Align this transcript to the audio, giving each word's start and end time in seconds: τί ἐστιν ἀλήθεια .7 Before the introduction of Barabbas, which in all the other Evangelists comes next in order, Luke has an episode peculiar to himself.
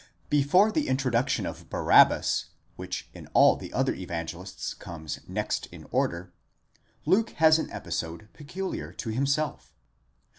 τί 0.31 0.37
ἐστιν 0.39 0.39
ἀλήθεια 0.39 0.39
.7 0.39 0.39
Before 0.41 0.71
the 0.71 0.87
introduction 0.87 1.45
of 1.45 1.69
Barabbas, 1.69 2.45
which 2.75 3.11
in 3.13 3.27
all 3.35 3.55
the 3.55 3.71
other 3.71 3.93
Evangelists 3.93 4.73
comes 4.73 5.19
next 5.27 5.67
in 5.67 5.85
order, 5.91 6.33
Luke 7.05 7.29
has 7.33 7.59
an 7.59 7.69
episode 7.69 8.27
peculiar 8.33 8.91
to 8.93 9.09
himself. 9.09 9.75